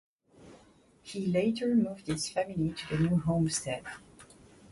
[1.03, 3.83] He later moved his family to the new homestead.